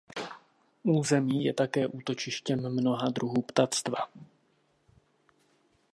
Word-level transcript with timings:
Území 0.83 1.43
je 1.43 1.53
také 1.53 1.87
útočištěm 1.87 2.73
mnoha 2.75 3.09
druhů 3.09 3.41
ptactva. 3.41 4.09